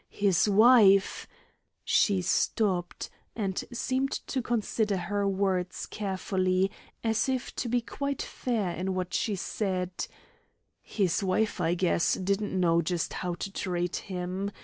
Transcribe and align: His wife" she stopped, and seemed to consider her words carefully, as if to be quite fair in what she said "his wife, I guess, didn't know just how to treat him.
His 0.09 0.49
wife" 0.49 1.27
she 1.83 2.23
stopped, 2.23 3.11
and 3.35 3.63
seemed 3.71 4.09
to 4.25 4.41
consider 4.41 4.97
her 4.97 5.27
words 5.27 5.85
carefully, 5.85 6.71
as 7.03 7.29
if 7.29 7.55
to 7.57 7.69
be 7.69 7.81
quite 7.81 8.23
fair 8.23 8.71
in 8.71 8.95
what 8.95 9.13
she 9.13 9.35
said 9.35 9.91
"his 10.81 11.21
wife, 11.21 11.61
I 11.61 11.75
guess, 11.75 12.15
didn't 12.15 12.59
know 12.59 12.81
just 12.81 13.13
how 13.13 13.35
to 13.35 13.51
treat 13.53 13.97
him. 13.97 14.49